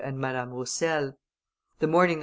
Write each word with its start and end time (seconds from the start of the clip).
and 0.03 0.17
Madame 0.17 0.51
Roussel. 0.51 1.13
The 1.79 1.85
morning 1.87 2.15
that 2.17 2.17
M. 2.17 2.19